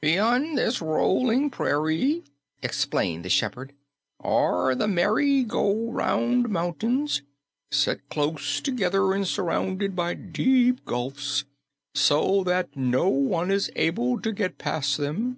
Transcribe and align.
"Beyond 0.00 0.56
this 0.56 0.80
Rolling 0.80 1.50
Prairie," 1.50 2.24
explained 2.62 3.22
the 3.22 3.28
shepherd, 3.28 3.74
"are 4.18 4.74
the 4.74 4.88
Merry 4.88 5.42
Go 5.42 5.90
Round 5.92 6.48
Mountains, 6.48 7.20
set 7.70 8.08
close 8.08 8.62
together 8.62 9.12
and 9.12 9.28
surrounded 9.28 9.94
by 9.94 10.14
deep 10.14 10.86
gulfs 10.86 11.44
so 11.94 12.42
that 12.44 12.74
no 12.74 13.10
one 13.10 13.50
is 13.50 13.70
able 13.76 14.18
to 14.22 14.32
get 14.32 14.56
past 14.56 14.96
them. 14.96 15.36